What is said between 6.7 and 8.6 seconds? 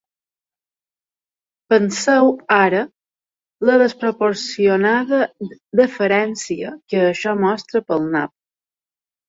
que això mostra pel nap.